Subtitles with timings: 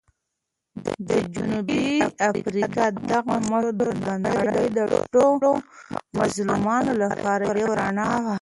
[1.07, 1.83] د جنوبي
[2.29, 4.79] افریقا دغه مشر د نړۍ د
[5.13, 5.49] ټولو
[6.17, 8.35] مظلومانو لپاره یو رڼا وه.